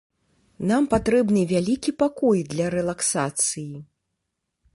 [0.69, 3.71] Нам патрэбны вялікі пакой для рэлаксацыі!